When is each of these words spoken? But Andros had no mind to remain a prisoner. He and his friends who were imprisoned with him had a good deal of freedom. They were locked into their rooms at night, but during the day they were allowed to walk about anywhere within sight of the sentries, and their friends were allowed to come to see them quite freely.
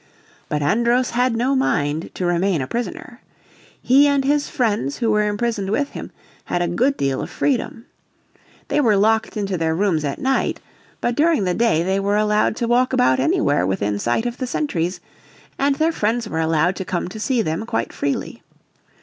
But 0.49 0.63
Andros 0.63 1.11
had 1.11 1.37
no 1.37 1.55
mind 1.55 2.09
to 2.15 2.25
remain 2.25 2.59
a 2.59 2.65
prisoner. 2.65 3.21
He 3.83 4.07
and 4.07 4.25
his 4.25 4.49
friends 4.49 4.97
who 4.97 5.11
were 5.11 5.27
imprisoned 5.27 5.69
with 5.69 5.91
him 5.91 6.09
had 6.45 6.59
a 6.59 6.67
good 6.67 6.97
deal 6.97 7.21
of 7.21 7.29
freedom. 7.29 7.85
They 8.69 8.81
were 8.81 8.97
locked 8.97 9.37
into 9.37 9.59
their 9.59 9.75
rooms 9.75 10.03
at 10.03 10.17
night, 10.17 10.59
but 11.01 11.13
during 11.13 11.43
the 11.43 11.53
day 11.53 11.83
they 11.83 11.99
were 11.99 12.17
allowed 12.17 12.55
to 12.55 12.67
walk 12.67 12.93
about 12.93 13.19
anywhere 13.19 13.67
within 13.67 13.99
sight 13.99 14.25
of 14.25 14.39
the 14.39 14.47
sentries, 14.47 15.01
and 15.59 15.75
their 15.75 15.91
friends 15.91 16.27
were 16.27 16.39
allowed 16.39 16.75
to 16.77 16.83
come 16.83 17.07
to 17.09 17.19
see 17.19 17.43
them 17.43 17.63
quite 17.67 17.93
freely. 17.93 18.41